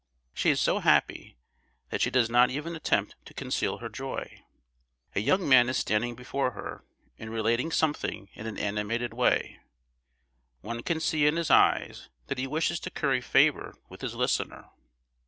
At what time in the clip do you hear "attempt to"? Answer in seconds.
2.75-3.35